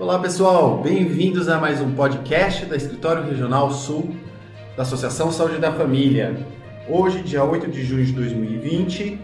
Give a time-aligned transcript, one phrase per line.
[0.00, 4.16] Olá pessoal, bem-vindos a mais um podcast da Escritório Regional Sul
[4.74, 6.38] da Associação Saúde da Família.
[6.88, 9.20] Hoje, dia 8 de junho de 2020,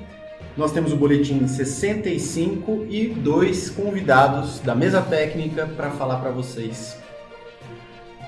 [0.55, 6.99] nós temos o boletim 65 e dois convidados da mesa técnica para falar para vocês.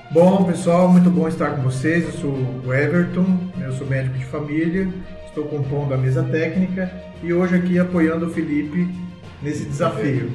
[0.09, 2.03] Bom, pessoal, muito bom estar com vocês.
[2.03, 2.31] Eu sou
[2.65, 3.27] o Everton,
[3.61, 4.91] eu sou médico de família,
[5.27, 6.91] estou compondo a mesa técnica
[7.21, 8.89] e hoje aqui apoiando o Felipe
[9.39, 10.31] nesse desafio,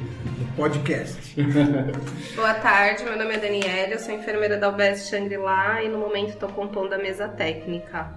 [0.55, 1.35] podcast.
[2.35, 6.29] Boa tarde, meu nome é Daniela, eu sou enfermeira da UBS Shangri-La e no momento
[6.29, 8.13] estou compondo a mesa técnica.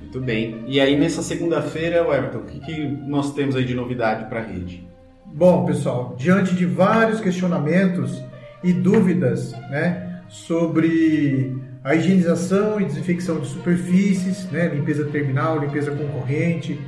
[0.00, 0.64] Muito bem.
[0.66, 4.42] E aí, nessa segunda-feira, Everton, o que, que nós temos aí de novidade para a
[4.42, 4.86] rede?
[5.24, 8.22] Bom, pessoal, diante de vários questionamentos
[8.62, 16.80] e dúvidas, né, sobre a higienização e desinfecção de superfícies, né, limpeza terminal, limpeza concorrente,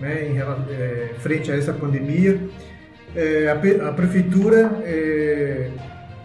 [0.00, 2.40] né, em, é, frente a essa pandemia.
[3.16, 5.70] É, a, a, prefeitura é,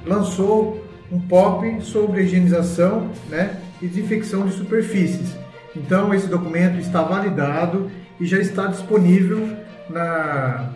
[0.06, 5.36] lançou um POP sobre higienização né, e desinfecção de superfícies.
[5.76, 9.48] Então esse documento está validado e já está disponível
[9.90, 10.70] na,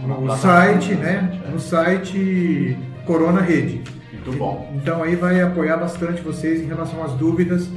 [0.00, 3.82] no site, né, no site Corona Rede.
[4.12, 4.72] Muito bom.
[4.76, 7.68] Então aí vai apoiar bastante vocês em relação às dúvidas,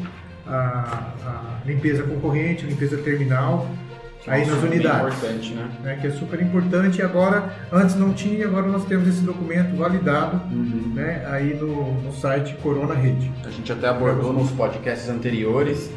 [0.45, 3.67] a, a limpeza concorrente, limpeza terminal,
[4.25, 5.17] que aí é nas unidades.
[5.17, 5.69] importante, né?
[5.83, 5.97] né?
[6.01, 6.99] Que é super importante.
[6.99, 10.93] E agora, antes não tinha, agora nós temos esse documento validado uhum.
[10.95, 11.23] né?
[11.29, 13.31] aí no, no site Corona Rede.
[13.45, 15.91] A gente até abordou nos podcasts anteriores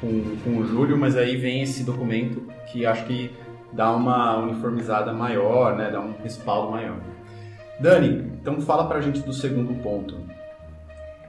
[0.00, 3.30] com, com o Júlio, mas aí vem esse documento que acho que
[3.70, 5.90] dá uma uniformizada maior, né?
[5.90, 6.96] Dá um respaldo maior.
[7.78, 10.16] Dani, então fala pra gente do segundo ponto.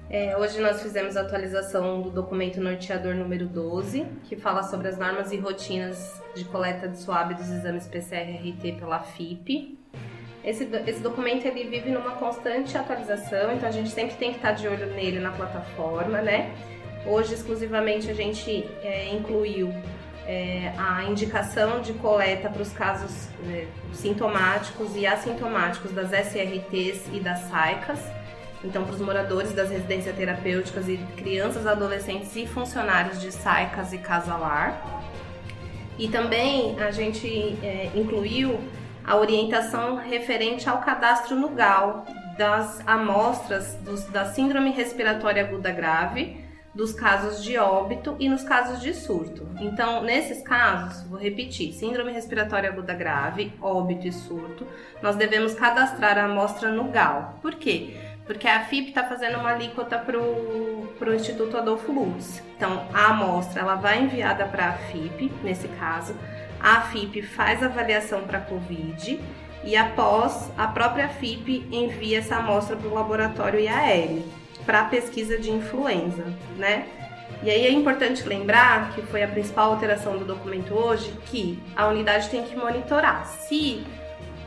[0.10, 4.98] É, hoje nós fizemos a atualização do documento norteador número 12, que fala sobre as
[4.98, 9.80] normas e rotinas de coleta de suave dos exames PCR-RT pela FIP.
[10.44, 14.52] Esse, esse documento ele vive numa constante atualização, então a gente sempre tem que estar
[14.52, 16.54] de olho nele na plataforma, né?
[17.08, 19.74] Hoje, exclusivamente, a gente é, incluiu
[20.28, 27.20] é, a indicação de coleta para os casos é, sintomáticos e assintomáticos das SRTs e
[27.20, 28.00] das SAICAS.
[28.64, 33.98] Então, para os moradores das residências terapêuticas e crianças, adolescentes e funcionários de SAICAS e
[34.00, 35.04] Casalar.
[35.98, 37.28] E também a gente
[37.64, 38.60] é, incluiu
[39.06, 42.06] a orientação referente ao cadastro no GAL
[42.38, 46.44] das amostras dos, da Síndrome Respiratória Aguda Grave,
[46.76, 49.48] dos casos de óbito e nos casos de surto.
[49.62, 54.68] Então, nesses casos, vou repetir: síndrome respiratória aguda grave, óbito e surto,
[55.02, 57.40] nós devemos cadastrar a amostra no GAL.
[57.42, 57.96] Por quê?
[58.26, 62.42] Porque a FIP está fazendo uma alíquota para o Instituto Adolfo Lutz.
[62.58, 66.16] Então, a amostra ela vai enviada para a FIP, nesse caso.
[66.60, 69.22] A FIP faz avaliação para COVID
[69.64, 74.24] e após, a própria FIP envia essa amostra para o laboratório IAL
[74.66, 76.26] para a pesquisa de influenza,
[76.58, 76.88] né?
[77.44, 81.88] E aí é importante lembrar que foi a principal alteração do documento hoje que a
[81.88, 83.28] unidade tem que monitorar.
[83.28, 83.86] Se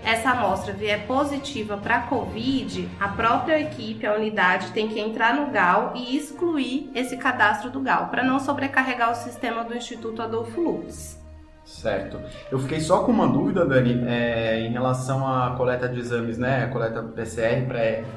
[0.04, 5.50] essa amostra vier positiva para COVID, a própria equipe, a unidade, tem que entrar no
[5.50, 10.60] GAL e excluir esse cadastro do GAL, para não sobrecarregar o sistema do Instituto Adolfo
[10.60, 11.19] Lutz.
[11.64, 12.19] Certo.
[12.50, 16.64] Eu fiquei só com uma dúvida, Dani, é, em relação à coleta de exames, né?
[16.64, 17.66] A coleta PCR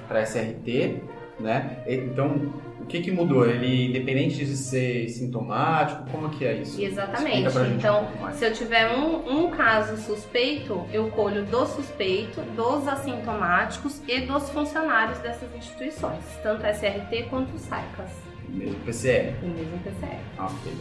[0.08, 1.02] para SRT
[1.42, 1.84] né?
[1.88, 3.48] Então, o que, que mudou?
[3.48, 6.82] Ele, independente de ser sintomático, como que é isso?
[6.82, 7.48] Exatamente.
[7.78, 14.02] Então, um se eu tiver um, um caso suspeito, eu colho do suspeito, dos assintomáticos
[14.08, 18.12] e dos funcionários dessas instituições, tanto SRT quanto SAICAS.
[18.50, 19.34] Mesmo PCR?
[19.44, 20.20] O mesmo PCR.
[20.38, 20.74] Ah, ok.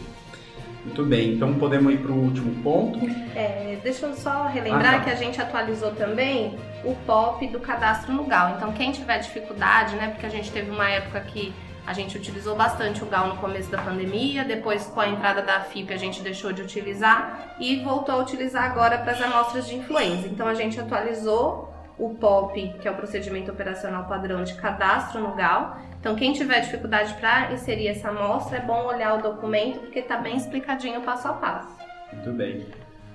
[0.83, 2.99] Muito bem, então podemos ir para o último ponto.
[3.35, 5.03] É, deixa eu só relembrar ah, tá.
[5.03, 8.55] que a gente atualizou também o POP do cadastro no GAL.
[8.57, 11.53] Então, quem tiver dificuldade, né, porque a gente teve uma época que
[11.85, 15.61] a gente utilizou bastante o GAL no começo da pandemia, depois com a entrada da
[15.61, 19.75] FIP a gente deixou de utilizar e voltou a utilizar agora para as amostras de
[19.75, 20.27] influenza.
[20.27, 25.35] Então, a gente atualizou o POP, que é o procedimento operacional padrão de cadastro no
[25.35, 25.77] GAL.
[25.99, 30.17] Então, quem tiver dificuldade para inserir essa amostra, é bom olhar o documento, porque está
[30.17, 31.77] bem explicadinho passo a passo.
[32.13, 32.65] Muito bem.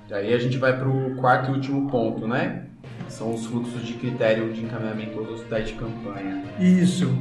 [0.08, 2.66] E aí a gente vai para o quarto e último ponto, né?
[3.08, 6.44] São os fluxos de critério de encaminhamento aos hospitais de campanha.
[6.60, 7.16] Isso.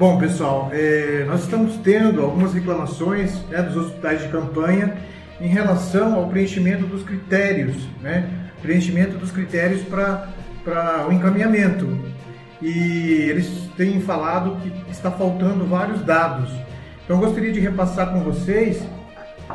[0.00, 4.96] Bom, pessoal, é, nós estamos tendo algumas reclamações né, dos hospitais de campanha
[5.38, 8.26] em relação ao preenchimento dos critérios, né?
[8.62, 11.86] Preenchimento dos critérios para o encaminhamento.
[12.62, 16.50] E eles têm falado que está faltando vários dados.
[17.04, 18.82] Então eu gostaria de repassar com vocês,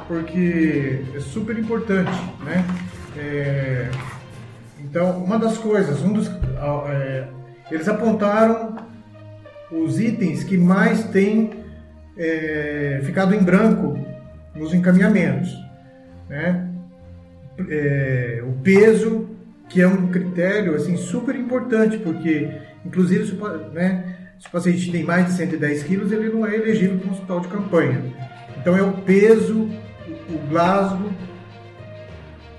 [0.08, 2.64] porque é super importante, né?
[3.18, 3.90] É,
[4.80, 6.30] então, uma das coisas, um dos,
[6.88, 7.24] é,
[7.72, 8.76] eles apontaram
[9.72, 11.52] os itens que mais têm
[12.18, 14.00] é, ficado em branco
[14.56, 15.54] nos encaminhamentos.
[16.30, 16.68] Né?
[17.70, 19.30] É, o peso,
[19.70, 22.52] que é um critério assim, super importante, porque,
[22.86, 23.38] inclusive,
[23.74, 27.12] né, se o paciente tem mais de 110 quilos, ele não é elegível para um
[27.12, 28.02] hospital de campanha.
[28.58, 29.70] Então, é o peso,
[30.30, 31.12] o Glasgow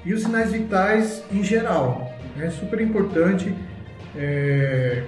[0.04, 2.12] e os sinais vitais em geral.
[2.38, 3.54] É super importante
[4.14, 5.04] é,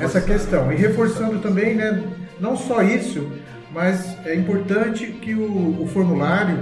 [0.00, 0.72] essa questão.
[0.72, 2.02] E reforçando também, né,
[2.40, 3.30] não só isso,
[3.72, 6.58] mas é importante que o, o formulário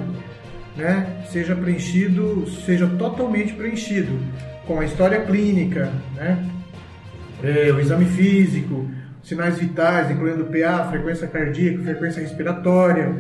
[0.77, 4.19] né, seja preenchido, seja totalmente preenchido,
[4.67, 6.47] com a história clínica, né,
[7.43, 8.89] é, o exame físico,
[9.23, 13.15] sinais vitais, incluindo PA, frequência cardíaca, frequência respiratória,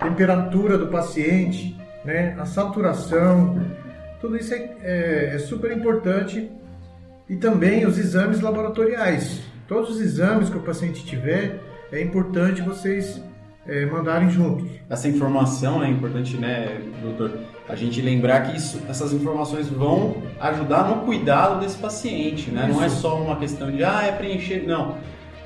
[0.00, 3.60] temperatura do paciente, né, a saturação,
[4.20, 6.50] tudo isso é, é, é super importante
[7.28, 9.40] e também os exames laboratoriais.
[9.66, 11.60] Todos os exames que o paciente tiver,
[11.90, 13.20] é importante vocês
[13.66, 14.68] é, mandarem juntos.
[14.88, 17.38] Essa informação é importante, né, doutor?
[17.68, 22.66] A gente lembrar que isso, essas informações vão ajudar no cuidado desse paciente, né?
[22.68, 22.78] Isso.
[22.78, 24.64] Não é só uma questão de, ah, é preencher.
[24.66, 24.98] Não.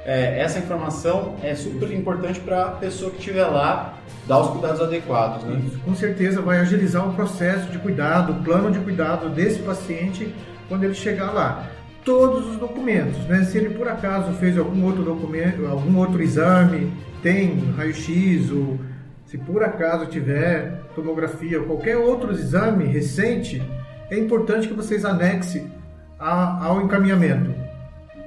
[0.04, 3.94] É, essa informação é super importante para a pessoa que estiver lá
[4.26, 5.60] dar os cuidados adequados, né?
[5.66, 10.34] Isso, com certeza vai agilizar o processo de cuidado, o plano de cuidado desse paciente
[10.68, 11.68] quando ele chegar lá.
[12.04, 13.44] Todos os documentos, né?
[13.44, 16.92] Se ele por acaso fez algum outro documento, algum outro exame,
[17.22, 18.78] tem raio-x ou
[19.26, 23.62] se por acaso tiver tomografia ou qualquer outro exame recente,
[24.10, 25.70] é importante que vocês anexem
[26.18, 27.54] a, ao encaminhamento,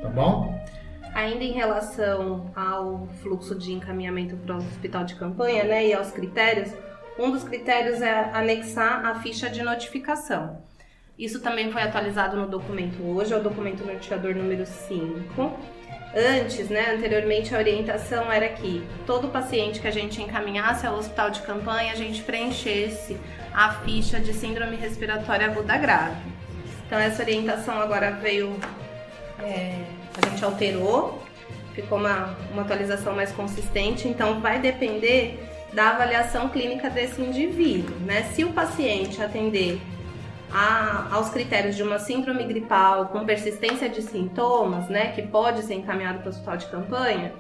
[0.01, 0.55] tá bom?
[1.15, 6.11] Ainda em relação ao fluxo de encaminhamento para o hospital de campanha, né, e aos
[6.11, 6.71] critérios,
[7.17, 10.61] um dos critérios é anexar a ficha de notificação.
[11.21, 15.51] Isso também foi atualizado no documento hoje, é o documento norteador número 5
[16.15, 21.29] Antes, né, anteriormente, a orientação era que todo paciente que a gente encaminhasse ao hospital
[21.29, 23.15] de campanha, a gente preenchesse
[23.53, 26.17] a ficha de síndrome respiratória aguda grave.
[26.85, 28.59] Então, essa orientação agora veio,
[29.39, 29.85] é,
[30.21, 31.23] a gente alterou,
[31.73, 35.39] ficou uma, uma atualização mais consistente, então vai depender
[35.71, 38.23] da avaliação clínica desse indivíduo, né?
[38.33, 39.79] Se o paciente atender
[40.53, 45.75] a, aos critérios de uma síndrome gripal com persistência de sintomas, né, que pode ser
[45.75, 47.33] encaminhado para o hospital de campanha,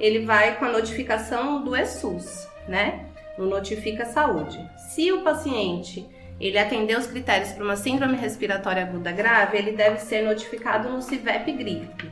[0.00, 3.06] ele vai com a notificação do ESUS, né,
[3.38, 4.58] no Notifica Saúde.
[4.76, 6.06] Se o paciente
[6.38, 11.00] ele atender os critérios para uma síndrome respiratória aguda grave, ele deve ser notificado no
[11.00, 12.10] CIVEP Gripe.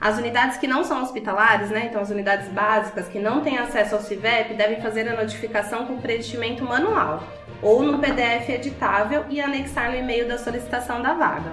[0.00, 3.94] As unidades que não são hospitalares, né, então as unidades básicas que não têm acesso
[3.94, 7.24] ao CIVEP, devem fazer a notificação com preenchimento manual
[7.62, 11.52] ou no PDF editável e anexar no e-mail da solicitação da vaga.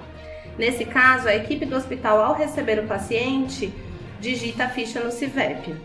[0.57, 3.73] Nesse caso, a equipe do hospital, ao receber o paciente,
[4.19, 5.75] digita a ficha no CIVEP.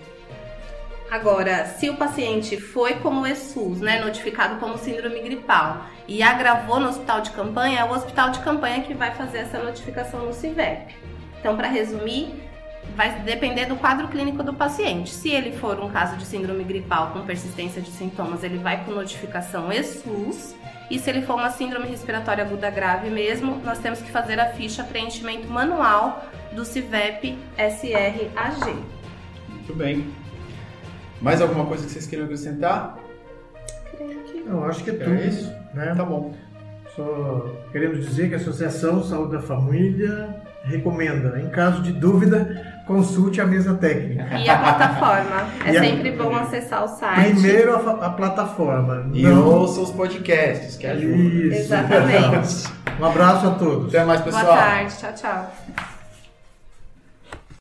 [1.11, 6.89] Agora, se o paciente foi como ESUS, né, notificado como síndrome gripal, e agravou no
[6.89, 10.97] hospital de campanha, é o hospital de campanha que vai fazer essa notificação no CIVEP.
[11.39, 12.35] Então, para resumir,
[12.95, 15.11] vai depender do quadro clínico do paciente.
[15.11, 18.93] Se ele for um caso de síndrome gripal com persistência de sintomas, ele vai com
[18.93, 20.55] notificação ESUS.
[20.91, 24.47] E se ele for uma síndrome respiratória aguda grave mesmo, nós temos que fazer a
[24.51, 28.77] ficha preenchimento manual do CIVEP SRAG.
[29.49, 30.07] Muito bem.
[31.21, 32.99] Mais alguma coisa que vocês queiram acrescentar?
[33.97, 34.65] Creio que não.
[34.65, 35.15] acho que é, é tudo.
[35.15, 35.53] É isso?
[35.75, 35.95] Né?
[35.97, 36.35] Tá bom.
[36.95, 41.41] Só queremos dizer que a Associação Saúde da Família recomenda.
[41.41, 44.39] Em caso de dúvida, consulte a mesa técnica.
[44.39, 45.47] E a plataforma.
[45.67, 46.17] É e sempre a...
[46.23, 47.33] bom acessar o site.
[47.33, 49.11] Primeiro a, a plataforma.
[49.13, 49.45] E não...
[49.45, 51.19] ouça os podcasts, que ajudam.
[51.19, 51.57] Isso.
[51.57, 52.65] Exatamente.
[53.01, 53.95] um abraço a todos.
[53.95, 54.45] Até mais, pessoal.
[54.45, 54.97] Boa tarde.
[54.97, 55.96] Tchau, tchau.